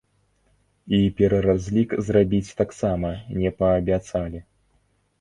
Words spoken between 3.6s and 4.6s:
паабяцалі.